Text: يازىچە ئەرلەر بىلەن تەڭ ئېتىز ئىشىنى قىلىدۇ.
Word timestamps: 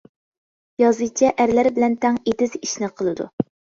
يازىچە 0.83 1.29
ئەرلەر 1.43 1.69
بىلەن 1.77 1.99
تەڭ 2.07 2.17
ئېتىز 2.31 2.57
ئىشىنى 2.61 2.91
قىلىدۇ. 2.97 3.29